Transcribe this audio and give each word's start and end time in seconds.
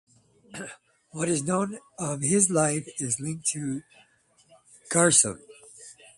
What 1.11 1.29
is 1.29 1.43
known 1.43 1.77
of 1.99 2.21
his 2.21 2.49
life 2.49 2.89
is 2.97 3.19
linked 3.19 3.45
to 3.49 3.83
"Gaucelm". 4.89 5.39